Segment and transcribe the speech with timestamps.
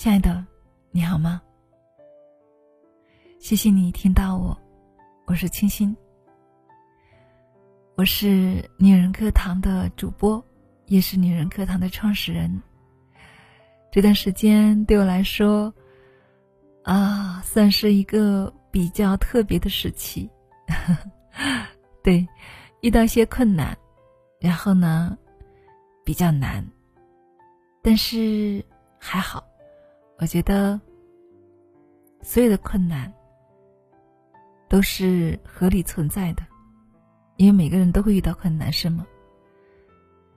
[0.00, 0.42] 亲爱的，
[0.92, 1.42] 你好吗？
[3.38, 4.58] 谢谢你听到我，
[5.26, 5.94] 我是清新，
[7.96, 10.42] 我是女人课堂的主播，
[10.86, 12.62] 也是女人课堂的创始人。
[13.92, 15.70] 这段时间对我来说，
[16.82, 20.30] 啊，算是一个比较特别的时期。
[22.02, 22.26] 对，
[22.80, 23.76] 遇到一些困难，
[24.40, 25.14] 然后呢，
[26.06, 26.66] 比较难，
[27.82, 28.64] 但是
[28.98, 29.44] 还好，
[30.20, 30.78] 我觉得
[32.20, 33.10] 所有的困难
[34.68, 36.42] 都是合理存在的，
[37.38, 39.06] 因为每个人都会遇到困难，是吗？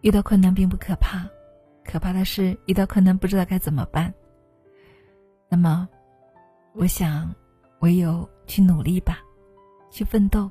[0.01, 1.27] 遇到困难并不可怕，
[1.83, 4.11] 可怕的是遇到困难不知道该怎么办。
[5.49, 5.87] 那么，
[6.73, 7.35] 我想，
[7.81, 9.19] 唯有去努力吧，
[9.91, 10.49] 去奋斗。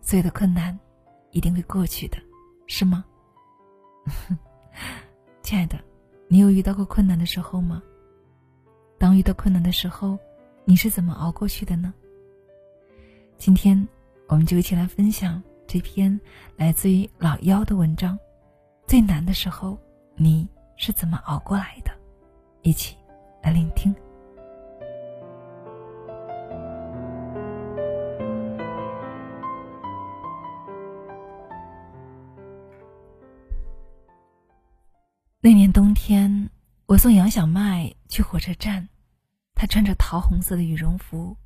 [0.00, 0.78] 所有的困难
[1.32, 2.18] 一定会过去的，
[2.68, 3.04] 是吗？
[5.42, 5.76] 亲爱的，
[6.34, 7.80] 你有遇到过困难的时候吗？
[8.98, 10.18] 当遇到困难的时候，
[10.64, 11.94] 你是怎么熬过去的呢？
[13.38, 13.86] 今天，
[14.26, 16.20] 我们就一起来分享这篇
[16.56, 18.18] 来自于老妖的文章。
[18.84, 19.78] 最难的时候，
[20.16, 21.92] 你是怎么熬过来的？
[22.62, 22.96] 一起
[23.40, 23.94] 来聆听。
[35.54, 36.50] 年冬天，
[36.86, 38.88] 我送杨小麦去火车站，
[39.54, 41.36] 她穿着桃红色的羽绒服，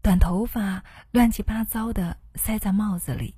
[0.00, 3.34] 短头发乱七八糟的塞在帽子里，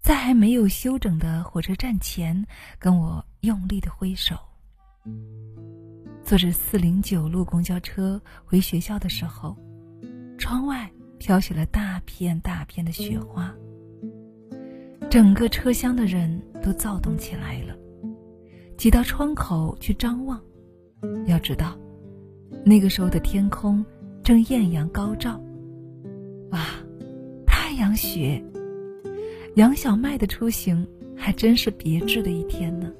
[0.00, 2.46] 在还没有休整的火车站前，
[2.78, 4.38] 跟我用力的挥手。
[6.22, 9.56] 坐着四零九路公交车回学校的时候，
[10.38, 13.52] 窗外飘起了大片大片的雪花，
[15.10, 17.76] 整个车厢的人都躁动起来了。
[18.76, 20.40] 挤到窗口去张望，
[21.26, 21.78] 要知道，
[22.64, 23.84] 那个时候的天空
[24.22, 25.40] 正艳阳高照。
[26.50, 26.66] 哇，
[27.46, 28.42] 太阳雪！
[29.56, 30.86] 杨小麦的出行
[31.16, 32.92] 还真是别致的一天呢。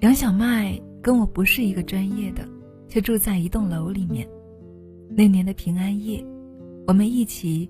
[0.00, 2.46] 杨小麦跟我不是一个专业的，
[2.88, 4.28] 却住在一栋楼里面。
[5.16, 6.24] 那年的平安夜，
[6.86, 7.68] 我们一起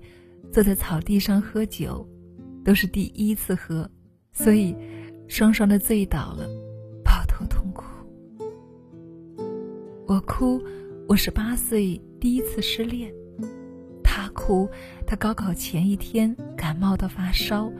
[0.51, 2.07] 坐在草地上喝酒，
[2.63, 3.89] 都是第一次喝。
[4.31, 4.75] 所以，
[5.27, 6.47] 双双的醉倒了，
[7.03, 7.83] 抱头痛哭。
[10.07, 10.59] 我哭，
[11.07, 13.09] 我十八岁第一次失恋；
[14.03, 14.67] 他哭，
[15.05, 17.71] 他高考前一天感冒到发烧，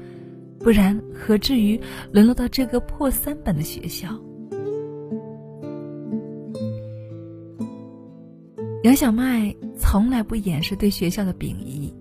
[0.60, 1.80] 不然何至于
[2.12, 4.10] 沦落到这个破三本的学校？
[8.84, 11.94] 杨小麦从来不掩饰对学校的鄙夷。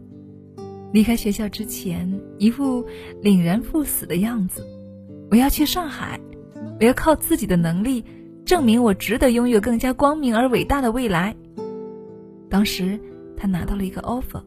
[0.93, 2.85] 离开学校之前，一副
[3.23, 4.67] 凛然赴死的样子。
[5.31, 6.19] 我要去上海，
[6.81, 8.05] 我要靠自己的能力
[8.45, 11.37] 证明我值得拥有更加光明而伟大的未来。
[12.49, 12.99] 当时，
[13.37, 14.43] 他拿到了一个 offer，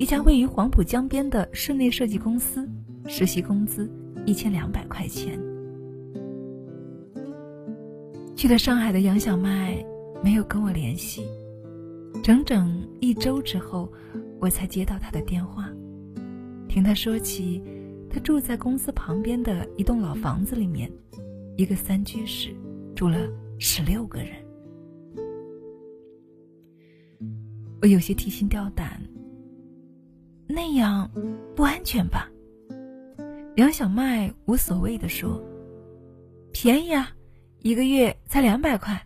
[0.00, 2.68] 一家位于黄浦江边的室内设计公司，
[3.06, 3.88] 实习工资
[4.24, 5.38] 一千两百块钱。
[8.34, 9.82] 去了上海的杨小麦
[10.24, 11.24] 没有跟我联系，
[12.20, 13.88] 整整一周之后。
[14.40, 15.68] 我才接到他的电话，
[16.68, 17.62] 听他说起，
[18.10, 20.90] 他住在公司旁边的一栋老房子里面，
[21.56, 22.54] 一个三居室，
[22.94, 23.18] 住了
[23.58, 24.28] 十六个人。
[27.80, 29.00] 我有些提心吊胆，
[30.46, 31.10] 那样
[31.54, 32.30] 不安全吧？
[33.54, 35.42] 梁小麦无所谓的说
[36.52, 37.08] ：“便宜啊，
[37.60, 39.00] 一个月才两百块。”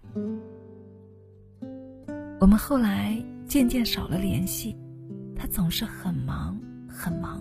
[2.41, 4.77] 我们后来渐渐少了联系。
[5.41, 7.41] 他总是很忙很忙，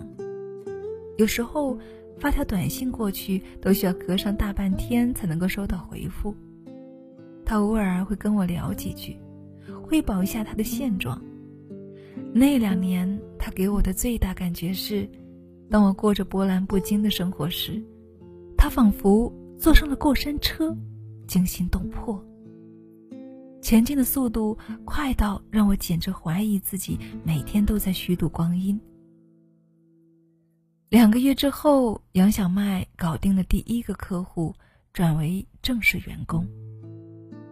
[1.18, 1.78] 有时候
[2.18, 6.34] 发条短信过去都需要隔上大半天才能够收到回复。
[7.44, 9.18] 他偶尔会跟我聊几句，
[9.82, 11.22] 汇报一下他的现状。
[12.32, 15.06] 那两年，他给我的最大感觉是，
[15.68, 17.82] 当我过着波澜不惊的生活时，
[18.56, 20.74] 他仿佛坐上了过山车，
[21.26, 22.24] 惊心动魄。
[23.70, 28.80] 前进的速度快到让我简直怀疑自己每天都在虚度光阴。
[30.88, 34.52] 两个月之后，杨小麦搞定了第一个客户，
[34.92, 36.44] 转为正式员工。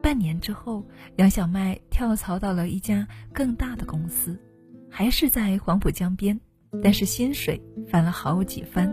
[0.02, 0.84] 半年之后，
[1.18, 4.36] 杨小麦跳槽到了一家更大的公司，
[4.90, 6.40] 还是在黄浦江边，
[6.82, 8.92] 但是薪水翻了好几番。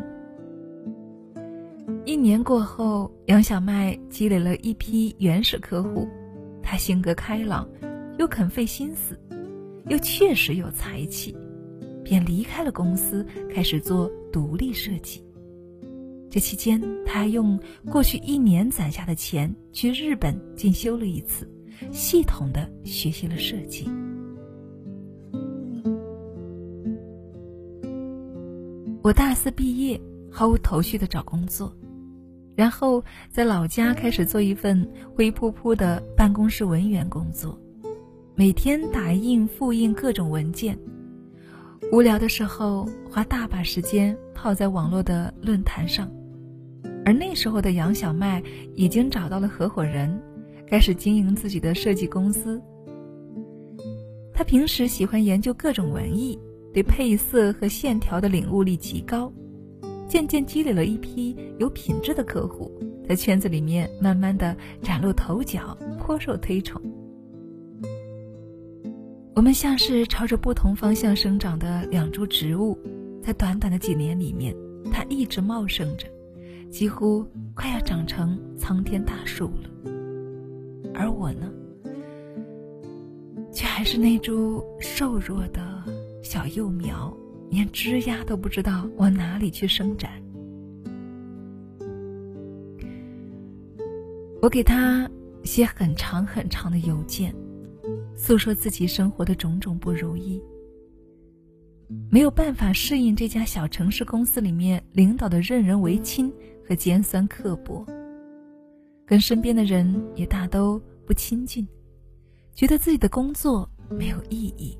[2.06, 6.07] 一年过后，杨小麦积累了一批原始客户。
[6.65, 7.69] 他性格开朗，
[8.17, 9.17] 又肯费心思，
[9.88, 11.38] 又确实有才气，
[12.03, 13.23] 便离开了公司，
[13.53, 15.23] 开始做独立设计。
[16.27, 17.57] 这期间，他还用
[17.89, 21.47] 过去一年攒下的钱去日本进修了一次，
[21.91, 23.88] 系统的学习了设计。
[29.03, 30.01] 我大四毕业，
[30.31, 31.71] 毫无头绪的找工作，
[32.56, 37.60] 然后在老家开始做一份灰扑扑的办公室文员工作，
[38.34, 40.78] 每天打印、复印各种文件。
[41.92, 46.10] 无聊的时候，花大把时间泡在网络的论坛上。
[47.06, 48.42] 而那时候的杨小麦
[48.74, 50.19] 已经找到了合伙人，
[50.68, 52.60] 开始经营自己的设计公司。
[54.34, 56.40] 他平时喜欢研究各种文艺，
[56.74, 59.31] 对配色和线条的领悟力极高，
[60.07, 62.72] 渐渐积累了一批有品质的客户，
[63.07, 66.81] 在圈子里面慢慢的崭露头角，颇受推崇。
[69.34, 72.78] 我们像是朝着不同方向生长的两株植物，
[73.22, 74.56] 在短短的几年里面，
[74.92, 76.07] 它一直茂盛着。
[76.72, 79.92] 几乎快要长成苍天大树了，
[80.94, 81.50] 而我呢，
[83.52, 85.62] 却还是那株瘦弱的
[86.22, 87.16] 小幼苗，
[87.56, 90.12] 连枝丫都不知道往哪里去伸展。
[94.42, 95.10] 我给他
[95.46, 97.34] 写很长很长的邮件，
[98.13, 100.44] 诉说自己生活的种种不如意，
[102.12, 106.30] 没有办法适应这家小城市公司里面领导的任人唯亲。
[106.68, 107.86] 和尖酸刻薄，
[109.06, 111.68] 跟身边的人也大都不亲近，
[112.56, 114.75] 觉得自己的工作没有意义，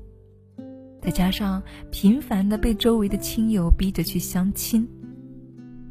[1.06, 1.62] 再加上
[1.92, 4.84] 频繁的被周围的亲友逼着去相亲，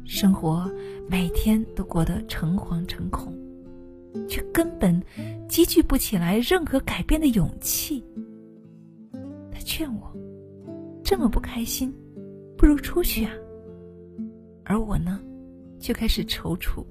[0.04, 0.70] 生活
[1.08, 3.34] 每天都过得诚惶诚恐，
[4.28, 5.02] 却根本
[5.48, 8.04] 积聚不起来任何改变的勇气。
[9.50, 10.14] 他劝我，
[11.02, 11.90] 这么不开心，
[12.58, 13.32] 不如出去啊。
[14.64, 15.18] 而我呢？
[15.78, 16.84] 就开始踌躇。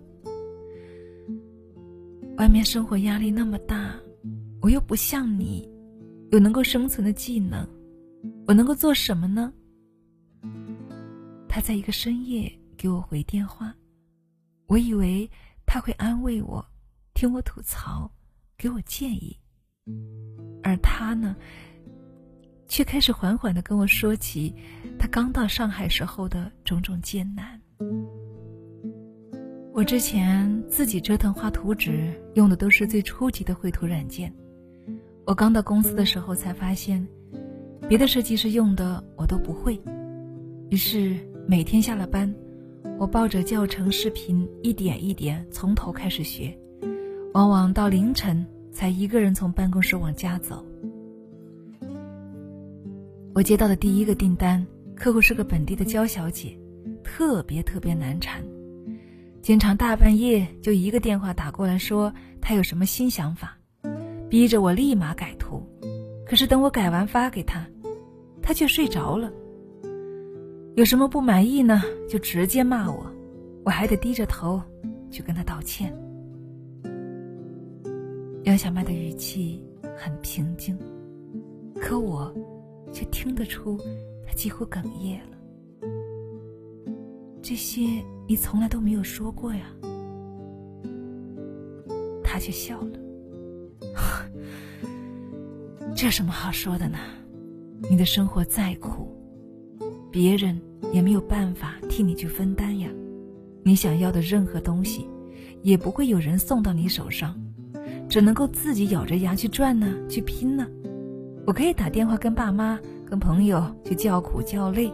[2.37, 3.93] 外面生活压力那么大，
[4.61, 5.69] 我又不像你，
[6.31, 7.67] 有能够生存的技能，
[8.47, 9.51] 我能够做什么呢？
[11.49, 13.73] 他在一个深夜给我回电话，
[14.67, 15.29] 我以为
[15.65, 16.63] 他会安慰我，
[17.13, 18.11] 听我吐槽，
[18.57, 19.35] 给我建议，
[20.61, 21.35] 而他呢，
[22.67, 24.53] 却开始缓缓的跟我说起
[24.99, 27.59] 他刚到上海时候的种种艰难。
[29.73, 34.31] 我之前自己折腾画图纸，用的都是最初级的绘图软件。
[35.25, 37.05] 我刚到公司的时候才发现，
[37.87, 39.79] 别的设计师用的我都不会。
[40.69, 41.15] 于是
[41.47, 42.33] 每天下了班，
[42.97, 46.57] 我抱着教程视频一点一点从头开始学，
[47.33, 50.65] 往往到凌晨才一个人从办公室往家走。
[53.35, 54.65] 我接到的第一个订单，
[54.95, 56.57] 客户是个本地的娇小姐，
[57.03, 58.43] 特别特别难缠。
[59.43, 62.11] 经常大半夜就一个电话打过来，说
[62.41, 63.55] 他有什么新想法，
[64.27, 65.61] 逼着我立马改图。
[66.25, 67.67] 可是等我改完发给他，
[68.45, 69.33] 他却睡着了。
[70.75, 71.81] 有什么不满意呢？
[72.07, 73.11] 就直接骂我，
[73.63, 74.61] 我还得低着头
[75.09, 75.91] 去跟他道歉。
[78.43, 79.65] 杨小麦的语气
[79.97, 80.77] 很平静，
[81.81, 82.31] 可我
[82.93, 83.79] 却听得出
[84.27, 85.37] 他几乎哽咽了。
[87.41, 87.81] 这些
[88.27, 89.65] 你从来都没有说过呀，
[92.23, 92.99] 他却笑了。
[95.95, 96.99] 这有什么好说的呢？
[97.89, 99.07] 你的生活再苦，
[100.11, 100.59] 别人
[100.91, 102.89] 也没有办法替你去分担呀。
[103.63, 105.07] 你想要的任何东西，
[105.61, 107.39] 也不会有人送到你手上，
[108.09, 110.67] 只能够自己咬着牙去赚呢，去拼呢。
[111.45, 114.91] 我可以打电话跟爸妈、跟朋友去叫苦叫累，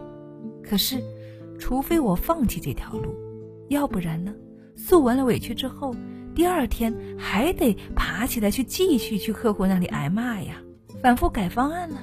[0.62, 1.02] 可是。
[1.58, 3.14] 除非我放弃这条路，
[3.68, 4.34] 要不然呢？
[4.74, 5.94] 诉完了委屈之后，
[6.34, 10.60] 第二天还得爬起来去继续去客户那里挨骂呀，
[11.00, 11.98] 反复改方案呢。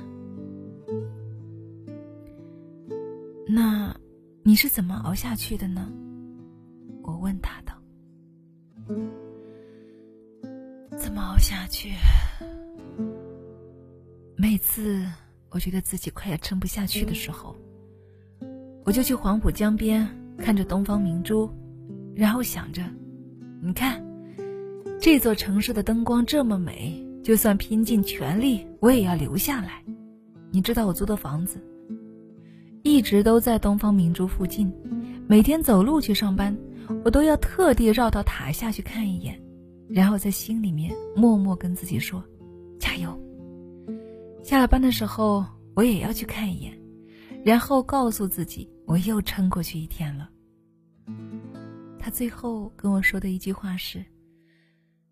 [3.51, 3.91] 那
[4.43, 5.91] 你是怎么熬下去的呢？
[7.01, 7.73] 我问他道。
[10.95, 11.93] 怎么熬下去？
[14.35, 15.03] 每次
[15.49, 17.55] 我觉得自己快要撑不下去的时候。
[18.85, 21.51] 我就去黄浦江边看着东方明珠，
[22.13, 22.83] 然后想着，
[23.63, 23.99] 你看，
[25.01, 29.83] 这座城市的灯光这么美，就算拼尽全力，我也要留下来。
[30.51, 31.59] 你知道我租的房子，
[32.83, 34.71] 一直都在东方明珠附近，
[35.27, 36.57] 每天走路去上班，
[37.03, 39.41] 我都要特地绕到塔下去看一眼，
[39.87, 42.23] 然后在心里面默默跟自己说，
[42.79, 43.17] 加油。
[44.43, 45.45] 下了班的时候，
[45.75, 46.77] 我也要去看一眼。
[47.45, 50.29] 然后告诉自己，我又撑过去一天了。
[51.97, 54.03] 他最后跟我说的一句话是：“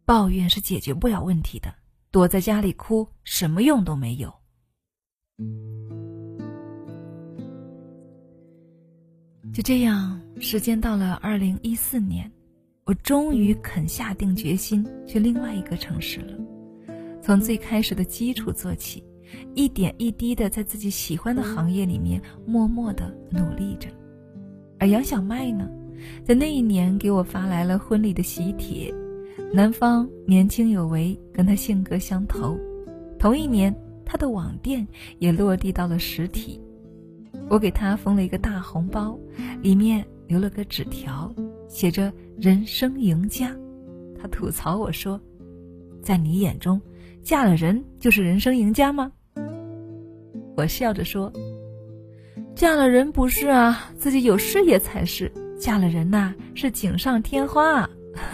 [0.05, 1.73] 抱怨是解决不了问题的，
[2.11, 4.33] 躲在家里哭什么用都没有。”
[9.53, 12.31] 就这样，时间到了二零一四年，
[12.85, 16.33] 我终于肯下定决心去另外一个城市了。
[17.21, 19.03] 从最开始的基础做起，
[19.55, 23.89] 一点一滴的在自己喜欢的行业里面默默的努力着。
[24.79, 25.67] 而杨小麦呢，
[26.23, 28.93] 在那一年给我发来了婚礼的喜帖，
[29.51, 32.55] 男方年轻有为，跟他性格相投。
[33.17, 33.75] 同一年，
[34.05, 34.87] 他的网店
[35.17, 36.61] 也落地到了实体。
[37.49, 39.17] 我给他封了一个大红包，
[39.61, 41.33] 里面留了个纸条，
[41.69, 43.55] 写着“人生赢家”。
[44.19, 45.19] 他吐槽我说
[46.03, 46.81] ：“在你眼中，
[47.21, 49.11] 嫁了人就是人生赢家吗？”
[50.57, 51.31] 我笑着说
[52.55, 55.31] ：“嫁了人不是啊，自己有事业才是。
[55.59, 57.89] 嫁了人呐，是锦上添花。”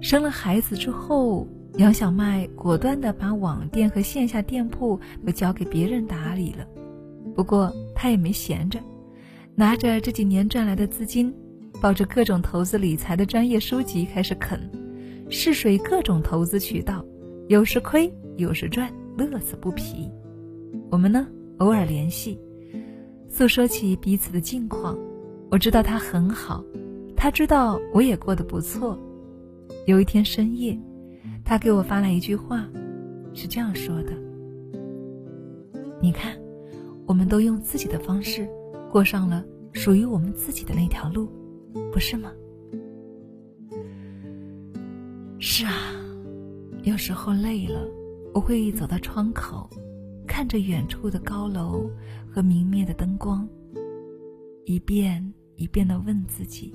[0.00, 1.46] 生了孩子之后。
[1.76, 6.64] 杨小麦果断地把网店和线下店铺都交给别人打理了，
[7.34, 8.78] 不过他也没闲着，
[9.56, 11.34] 拿着这几年赚来的资金，
[11.82, 14.70] 抱着各种投资理财的专业书籍开始啃，
[15.28, 17.04] 试水各种投资渠道，
[17.48, 20.08] 有时亏有时赚，乐此不疲。
[20.92, 21.26] 我们呢
[21.58, 22.38] 偶尔联系，
[23.28, 24.96] 诉说起彼此的近况，
[25.50, 26.64] 我知道他很好，
[27.16, 28.96] 他知道我也过得不错。
[29.86, 30.78] 有一天深夜。
[31.44, 32.66] 他给我发来一句话，
[33.34, 34.12] 是这样说的
[36.00, 36.34] ：“你看，
[37.06, 38.48] 我们都用自己的方式
[38.90, 41.28] 过上了属于我们自己的那条路，
[41.92, 42.32] 不是吗？”
[45.38, 45.72] 是啊，
[46.82, 47.86] 有时候累了，
[48.32, 49.68] 我会走到窗口，
[50.26, 51.90] 看着远处的高楼
[52.32, 53.46] 和明灭的灯光，
[54.64, 56.74] 一遍一遍的问自己：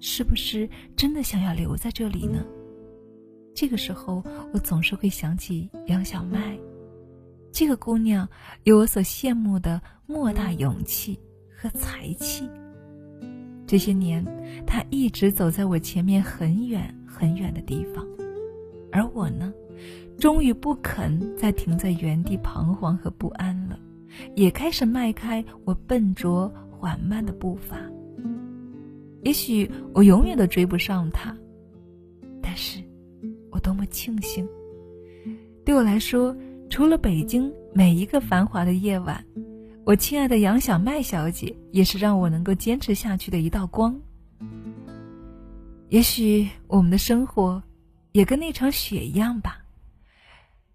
[0.00, 2.42] 是不是真的想要留在这里呢？
[3.54, 6.58] 这个时候，我总是会想起杨小麦，
[7.52, 8.28] 这个姑娘
[8.64, 11.18] 有我所羡慕的莫大勇气
[11.54, 12.48] 和才气。
[13.66, 14.24] 这些年，
[14.66, 18.06] 她一直走在我前面很远很远的地方，
[18.90, 19.52] 而我呢，
[20.18, 23.78] 终于不肯再停在原地彷徨和不安了，
[24.34, 27.76] 也开始迈开我笨拙缓慢的步伐。
[29.22, 31.36] 也许我永远都追不上她，
[32.42, 32.82] 但是。
[33.52, 34.48] 我多么庆幸！
[35.64, 36.34] 对我来说，
[36.68, 39.24] 除了北京每一个繁华的夜晚，
[39.84, 43.94] 我亲爱的杨小麦小姐也是让我能够坚持下去的一道光。
[45.90, 47.62] 也许我们的生活
[48.12, 49.58] 也跟那场雪一样吧，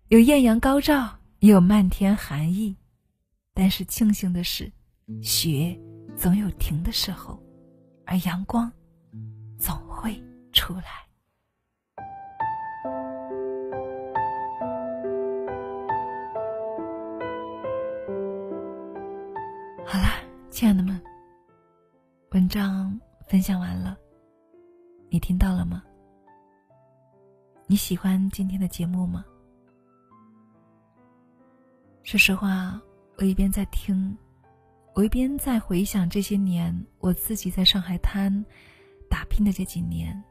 [0.09, 2.75] 有艳阳高照，也有漫天寒意，
[3.55, 4.71] 但是庆幸的是，
[5.23, 5.75] 雪
[6.15, 7.41] 总有停的时候，
[8.05, 8.71] 而阳光
[9.57, 11.06] 总会出来。
[19.89, 21.01] 好啦，亲爱的们，
[22.31, 23.97] 文章分享完了，
[25.09, 25.81] 你听到了吗？
[27.67, 29.23] 你喜欢今天的节目吗？
[32.03, 32.77] 说实话，
[33.17, 34.13] 我一边在听，
[34.93, 38.45] 我一边在回想这些年我自己在上海滩
[39.09, 40.21] 打拼的这几年，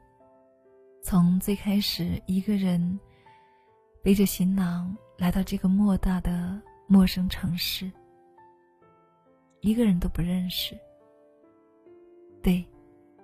[1.01, 2.99] 从最开始一个人
[4.03, 7.91] 背着行囊来到这个莫大的陌生城市。
[9.67, 10.77] 一个人都不认识。
[12.41, 12.65] 对，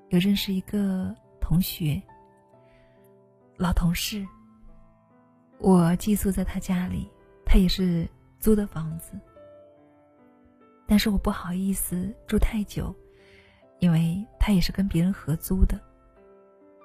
[0.10, 2.02] 有认识一个同学，
[3.56, 4.28] 老同事。
[5.60, 7.10] 我寄宿在他家里，
[7.46, 8.06] 他也是
[8.42, 9.18] 租的房子。
[10.86, 12.94] 但是我不好意思住太久，
[13.80, 15.80] 因为他也是跟别人合租的。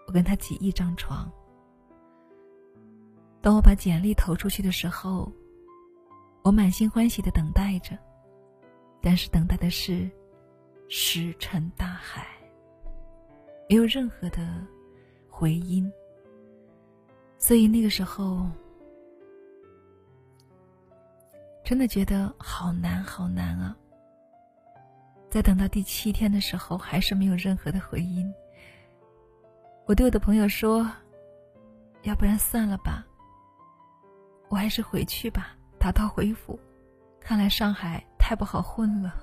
[0.06, 1.28] 我跟他挤一张床。
[3.40, 5.32] 当我把简历投出去的时候，
[6.44, 7.98] 我满心欢喜的等待着。
[9.00, 10.10] 但是等待的是
[10.88, 12.26] 石沉大海，
[13.68, 14.66] 没有任何的
[15.28, 15.90] 回音。
[17.36, 18.46] 所以那个时候，
[21.62, 23.76] 真的觉得好难好难啊！
[25.30, 28.32] 在等到第七天的时候，还是没有任何的回音。
[29.86, 30.90] 我对我的朋友说
[32.02, 33.06] ：“要不然算了吧，
[34.48, 36.58] 我还是回去吧，打道回府。
[37.20, 39.14] 看来上海……”太不好混了，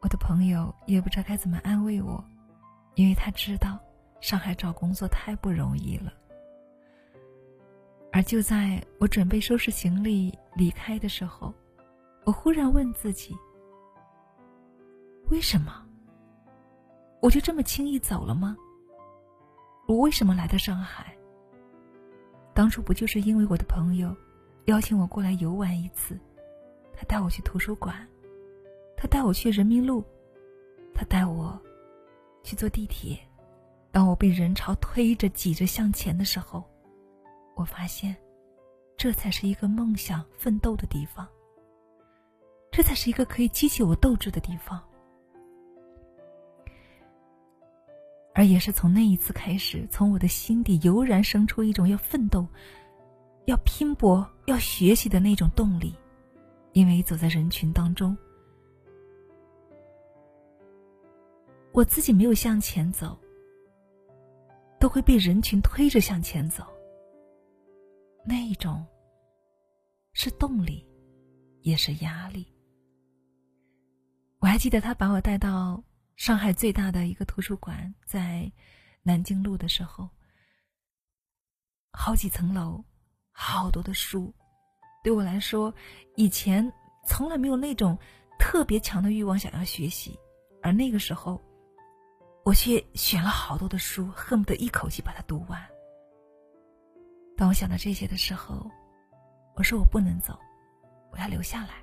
[0.00, 2.24] 我的朋友也不知道该怎么安慰我，
[2.94, 3.78] 因为他知道
[4.20, 6.12] 上海找工作太不容易了。
[8.12, 11.52] 而就在我准备收拾行李离开的时候，
[12.24, 13.36] 我忽然问自己：
[15.30, 15.84] 为什么？
[17.20, 18.56] 我就这么轻易走了吗？
[19.86, 21.16] 我为什么来到上海？
[22.54, 24.16] 当初不就是因为我的朋友
[24.64, 26.18] 邀请我过来游玩一次，
[26.96, 27.94] 他带我去图书馆，
[28.96, 30.02] 他带我去人民路，
[30.94, 31.60] 他带我
[32.42, 33.18] 去坐地铁。
[33.92, 36.64] 当我被人潮推着挤着向前的时候，
[37.54, 38.16] 我发现，
[38.96, 41.28] 这才是一个梦想奋斗的地方。
[42.72, 44.82] 这才是一个可以激起我斗志的地方。
[48.34, 52.46] 而也是从那一次开始，从我的心底油然生出一种要奋斗、
[53.46, 55.94] 要拼搏、要学习的那种动力。
[56.76, 58.14] 因为走在人群当中，
[61.72, 63.18] 我自己没有向前走，
[64.78, 66.66] 都会被人群推着向前走。
[68.26, 68.86] 那一种
[70.12, 70.86] 是动力，
[71.62, 72.46] 也是压力。
[74.40, 75.82] 我还记得他把我带到。
[76.16, 78.50] 上海最大的一个图书馆在
[79.02, 80.08] 南京路的时候，
[81.92, 82.82] 好几层楼，
[83.32, 84.34] 好多的书，
[85.06, 85.72] 对我来说，
[86.16, 86.72] 以前
[87.04, 87.96] 从来没有那种
[88.40, 90.18] 特别强的欲望想要学习，
[90.60, 91.40] 而那个时候，
[92.44, 95.64] 我却选了好多的书，恨不得一口气把它读完。
[97.36, 98.68] 当我想到这些的时候，
[99.54, 100.36] 我说我不能走，
[101.12, 101.74] 我要留下来。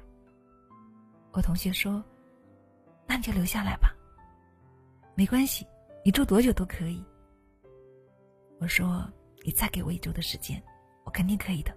[1.31, 2.03] 我同学说
[3.07, 3.95] ：“那你就留下来吧。”
[5.15, 5.65] 没关系，
[6.03, 7.01] 你住多久都可以。
[8.59, 9.09] 我说
[9.45, 10.61] ：“你再给我一周的时间，
[11.05, 11.73] 我肯定可以的。”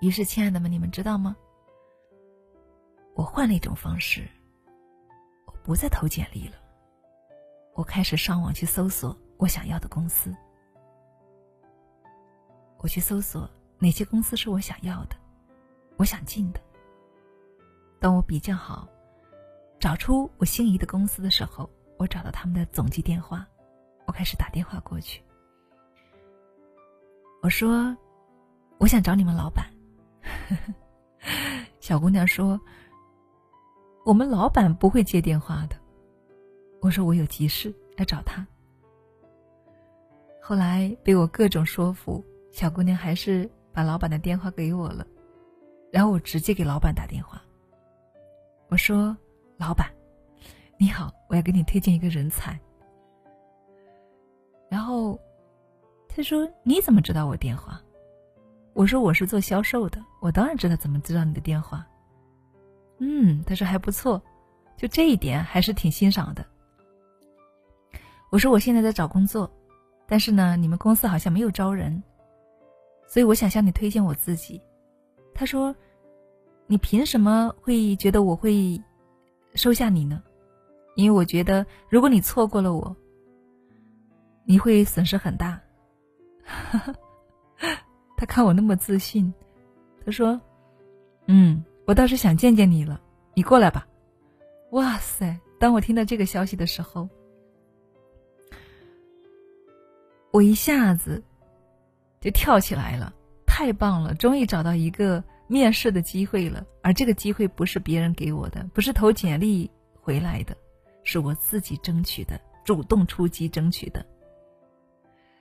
[0.00, 1.34] 于是，亲爱的们，你们知道吗？
[3.14, 4.28] 我换了一种方式，
[5.46, 6.56] 我不再投简历了，
[7.74, 10.34] 我开始上网去搜索我想要的公司。
[12.78, 13.48] 我去搜索
[13.78, 15.16] 哪些公司是我想要的，
[15.96, 16.60] 我想进的。
[17.98, 18.88] 当我比较好。
[19.78, 23.46] 找出我心仪的公司的时候，我找到他们的总机电话，
[24.06, 25.22] 我开始打电话过去。
[27.42, 27.94] 我说
[28.80, 29.70] ：“我想找你们老板。”
[31.80, 32.60] 小姑娘说
[34.04, 35.76] ：“我们老板不会接电话的。”
[36.82, 38.46] 我说：“我有急事要找他。”
[40.42, 45.06] 后来被我各种说服，小姑娘还是把老板的电话给我了，
[45.92, 47.42] 然后我直接给老板打电话。
[48.68, 49.16] 我说。
[49.58, 49.90] 老板，
[50.78, 52.60] 你好，我要给你推荐一个人才。
[54.68, 55.18] 然后
[56.06, 57.80] 他说：“你怎么知道我电话？”
[58.76, 61.84] 我说：“我是做销售的，我当然知道怎么知道你的电话。”
[63.00, 64.22] 嗯，他说还不错，
[64.76, 66.44] 就这一点还是挺欣赏的。
[68.30, 69.50] 我说：“我现在在找工作，
[70.06, 72.02] 但是呢，你们公司好像没有招人，
[73.08, 74.60] 所以我想向你推荐我自己。”
[75.34, 75.74] 他说
[76.68, 78.78] ：“你凭什么会觉得我会？”
[79.56, 80.22] 收下你呢，
[80.96, 82.94] 因为我觉得如果你错过了我，
[84.44, 85.58] 你会损失很大。
[88.16, 89.32] 他看我那么自信，
[90.04, 90.40] 他说
[91.26, 93.00] ：“嗯，我倒是想见见你了，
[93.34, 93.86] 你过来吧。”
[94.72, 95.38] 哇塞！
[95.58, 97.08] 当我听到这个消息的时候，
[100.32, 101.22] 我一下子
[102.20, 103.12] 就跳起来了，
[103.46, 104.14] 太棒了！
[104.14, 105.22] 终于找到一个。
[105.48, 110.56] 面试的机会了，而这个机会不是别人给我的，不是投简历回来的，
[111.04, 114.04] 是我自己争取的，主动出击争取的。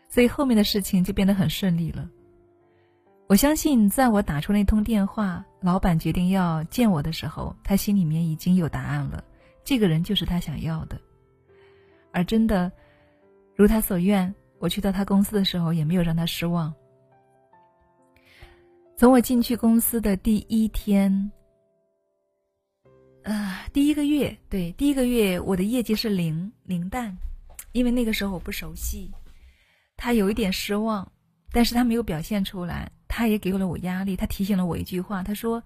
[0.07, 2.07] 所以后面的事情就变得很顺利了。
[3.27, 9.23] 我相信，在我打出那通电话，老板决定要见我的时候，他心里面已经有答案了，
[9.63, 11.01] 这个人就是他想要的。
[12.11, 12.71] 而真的，
[13.55, 16.71] 如他所愿，我去到他公司的时候，也没有让他失望。
[18.95, 21.31] 从我进去公司的第一天，
[23.23, 27.17] 呃，第一个月，对，第一个月我的业绩是零零蛋，
[27.71, 29.11] 因为那个时候我不熟悉，
[29.97, 31.11] 他有一点失望，
[31.55, 35.63] 但是他没有表现出来，他也给了我压力，他提醒了我一句话，他说：“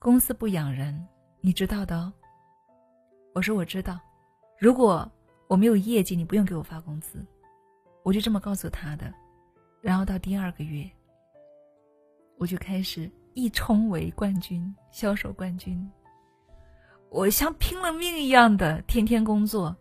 [0.00, 1.06] 公司不养人，
[1.40, 2.12] 你知道的哦。”
[3.36, 4.00] 我说：“我知道，
[4.58, 5.08] 如果
[5.46, 7.24] 我没有业绩，你不用给我发工资。”
[8.02, 9.14] 我就这么告诉他的，
[9.80, 10.84] 然后到第二个月。
[12.36, 15.88] 我就开始一冲为冠军，销售冠军。
[17.10, 19.76] 我像拼了命一样的天天工作。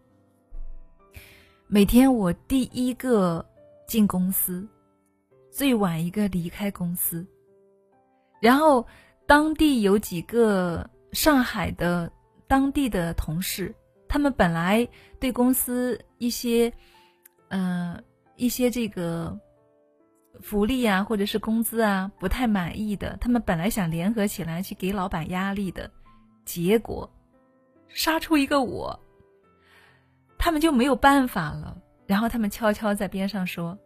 [1.66, 3.44] 每天我第一个
[3.88, 4.68] 进公司，
[5.50, 7.26] 最晚一个离开公司。
[8.40, 8.86] 然后
[9.26, 12.12] 当地有几个上海的
[12.48, 13.74] 当地的同事，
[14.08, 14.88] 他们本来
[15.20, 16.72] 对公司一些，
[17.48, 18.04] 嗯，
[18.36, 19.36] 一些这个。
[20.40, 25.90] 福利啊，或者是工资啊，不太满意的，他们本来想联合起来去给老板压力的，
[26.46, 27.12] 结果
[27.88, 29.00] 杀出一个我，
[30.38, 31.76] 他们就没有办法了。
[32.08, 33.78] 然后他们悄悄在边上说：“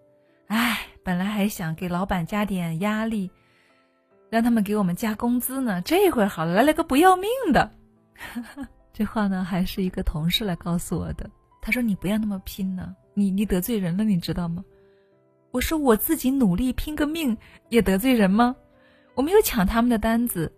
[0.47, 3.29] 哎，本来还想给老板加点压力，
[4.29, 5.81] 让他们给我们加工资呢。
[5.81, 7.71] 这会儿好了，来了个不要命的。
[8.93, 11.27] ”这话呢，还是一个同事来告诉我的。
[11.61, 14.63] 他说：“你不要那么拼呢，你你得罪人了，你知道吗？”
[15.49, 17.35] 我说：“我自己努力拼个命，
[17.69, 18.55] 也得罪人吗？
[19.15, 20.51] 我没有抢他们的单子，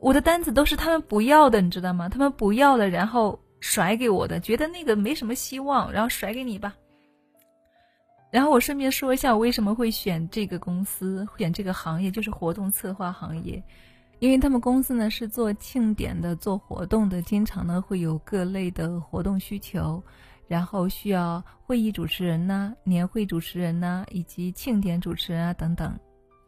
[0.00, 2.10] 我的单子都是他们不要的，你知道吗？
[2.10, 6.76] 他们不要了，然后。”甩给我的，觉得那个没什么希望，然后甩给你吧。
[8.30, 13.60] 然后我顺便说一下，我为什么会选这个公司，选这个行业，就是活动策划行业，
[14.18, 20.02] 因为他们公司呢是做庆典的，做活动的，经常呢会有各类的活动需求，
[20.46, 25.98] 然后需要会议主持人呐、年会主持人呐，以及庆典主持人啊等等。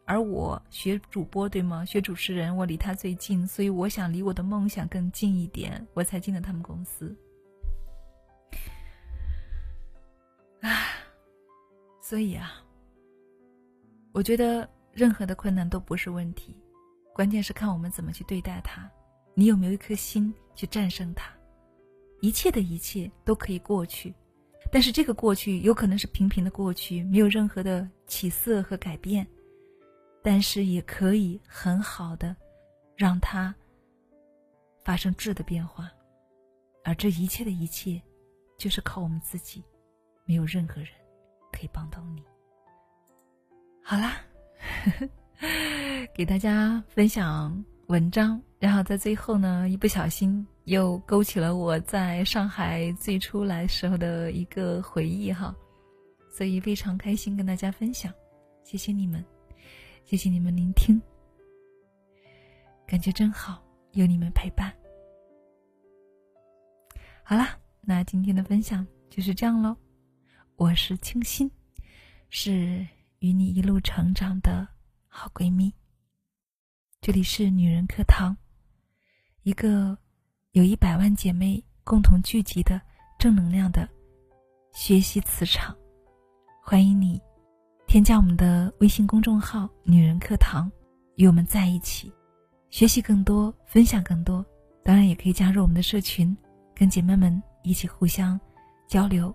[0.07, 1.85] 而我学主播对吗？
[1.85, 7.15] 学主持人，我离他最近，所以我想离我的梦想更近一点，我才进了他们公司。
[10.61, 10.71] 啊，
[12.01, 12.53] 所以啊，
[14.13, 16.57] 我觉得任何的困难都不是问题，
[17.13, 18.89] 关键是看我们怎么去对待它。
[19.35, 21.31] 你有没有一颗心去战胜它？
[22.21, 24.15] 一切的一切都可以过去，
[24.71, 29.27] 但是这个过去有可能是平平的过去，没有任何的起色和改变。
[30.29, 32.35] 但是也可以很好的
[32.97, 33.55] 让它
[34.83, 35.89] 发生质的变化，
[36.83, 38.03] 而这一切的一切，
[38.59, 39.63] 就是靠我们自己，
[40.25, 40.91] 没有任何人
[41.53, 42.25] 可以帮到你。
[43.85, 44.17] 好啦，
[46.13, 55.55] 给大家分享文章，然后在最后呢，一不小心又勾起了我在上海最初来时候的一个回忆哈，
[56.33, 58.13] 所以非常开心跟大家分享，
[58.65, 59.25] 谢谢你们。
[60.07, 61.03] 谢谢你们聆听，
[62.87, 64.73] 感觉真好，有你们陪伴。
[67.25, 69.77] 好啦，那今天的分享就是这样喽。
[70.55, 71.51] 我是清新，
[72.31, 72.87] 是
[73.19, 74.69] 与你一路成长的
[75.09, 75.75] 好闺蜜。
[77.01, 78.37] 这里是女人课堂，
[79.43, 79.99] 一个
[80.53, 82.81] 有一百万姐妹共同聚集的
[83.19, 83.89] 正能量的
[84.73, 85.77] 学习磁场。
[86.63, 87.21] 欢迎你。
[87.87, 90.71] 添加我们的微信公众号“女人课堂”，
[91.17, 92.13] 与我们在一起，
[92.69, 94.45] 学习更多，分享更多。
[94.83, 96.37] 当然，也可以加入我们的社群，
[96.75, 98.39] 跟姐妹们一起互相
[98.89, 99.35] 交流，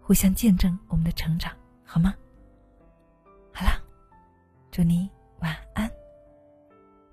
[0.00, 2.14] 互相见证我们的成长，好吗？
[3.52, 3.72] 好了，
[4.70, 5.08] 祝你
[5.40, 5.90] 晚安，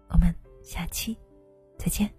[0.09, 1.17] 我们下期
[1.77, 2.16] 再见。